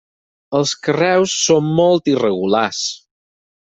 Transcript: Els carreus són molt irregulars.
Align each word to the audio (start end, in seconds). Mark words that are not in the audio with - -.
Els 0.59 0.71
carreus 0.87 1.37
són 1.43 1.71
molt 1.83 2.13
irregulars. 2.17 2.85